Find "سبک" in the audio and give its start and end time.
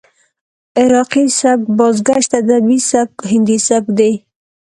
1.39-1.65, 2.91-3.13, 3.67-3.87